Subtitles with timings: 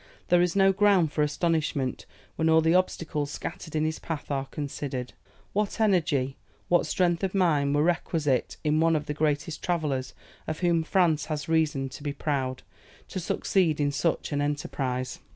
[0.29, 4.47] There is no ground for astonishment, when all the obstacles scattered in his path are
[4.47, 5.13] considered.
[5.53, 6.37] What energy,
[6.69, 10.15] what strength of mind were requisite in one of the greatest travellers
[10.47, 12.63] of whom France has reason to be proud,
[13.09, 15.19] to succeed in such an enterprise!